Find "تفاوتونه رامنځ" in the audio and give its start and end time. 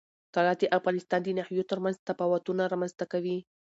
2.09-2.93